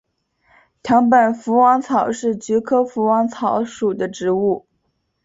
[0.81, 4.65] 藤本福王草是菊科福王草属的植物。